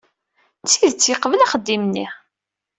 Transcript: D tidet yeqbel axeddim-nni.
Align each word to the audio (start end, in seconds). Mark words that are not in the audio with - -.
D 0.63 0.65
tidet 0.71 1.09
yeqbel 1.11 1.41
axeddim-nni. 1.45 2.05